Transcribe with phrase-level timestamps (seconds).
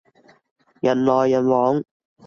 [0.81, 1.83] 人來人往